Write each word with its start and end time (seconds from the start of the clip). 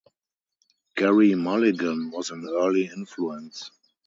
Gerry 0.97 1.35
Mulligan 1.35 2.09
was 2.09 2.31
an 2.31 2.47
early 2.49 2.87
influence. 2.87 3.69